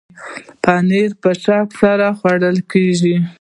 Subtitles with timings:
[0.63, 3.15] پنېر په شوق سره خوړل کېږي.